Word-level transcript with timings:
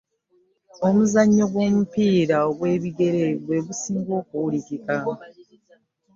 Omuzannyo 0.87 1.45
gw'omupiira 1.51 2.37
gw'ebigere 2.57 3.23
gwe 3.43 3.59
gusinga 3.67 4.11
okuwulikika.g 4.21 5.05